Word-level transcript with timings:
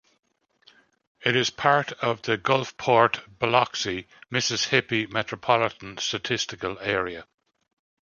It 1.23 1.35
is 1.35 1.51
part 1.51 1.91
of 1.91 2.23
the 2.23 2.35
Gulfport-Biloxi, 2.35 4.07
Mississippi 4.31 5.05
Metropolitan 5.05 5.99
Statistical 5.99 6.79
Area. 6.79 7.27